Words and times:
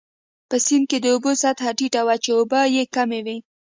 په 0.49 0.55
سیند 0.65 0.85
کې 0.89 0.97
د 1.01 1.05
اوبو 1.13 1.31
سطحه 1.43 1.71
ټیټه 1.77 2.01
وه، 2.05 2.15
چې 2.23 2.29
اوبه 2.37 2.59
يې 2.75 2.83
کمې 2.95 3.19
وې. 3.25 3.37